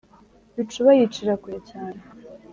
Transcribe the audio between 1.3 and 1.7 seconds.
kure,